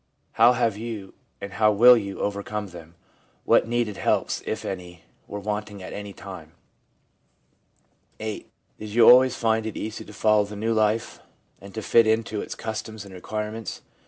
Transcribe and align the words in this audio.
How 0.31 0.53
have 0.53 0.77
you, 0.77 1.13
and 1.39 1.53
how 1.53 1.71
will 1.71 1.95
you, 1.95 2.21
overcome 2.21 2.69
them? 2.69 2.95
What 3.45 3.67
needed 3.67 3.97
helps, 3.97 4.41
if 4.47 4.65
any, 4.65 5.03
were 5.27 5.39
wanting 5.39 5.83
at 5.83 5.93
any 5.93 6.11
time? 6.11 6.53
i 8.19 8.23
VIII. 8.23 8.45
Did 8.79 8.89
you 8.95 9.07
always 9.07 9.35
find 9.35 9.67
it 9.67 9.77
easy 9.77 10.03
to 10.03 10.11
follow 10.11 10.45
the 10.45 10.55
new 10.55 10.73
life, 10.73 11.19
and 11.61 11.71
to 11.75 11.83
fit 11.83 12.07
into 12.07 12.41
its 12.41 12.55
customs 12.55 13.05
and 13.05 13.13
requirements? 13.13 13.83